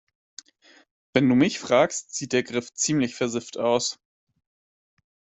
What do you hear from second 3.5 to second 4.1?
aus.